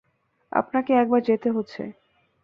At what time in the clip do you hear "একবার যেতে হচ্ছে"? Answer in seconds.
0.93-1.81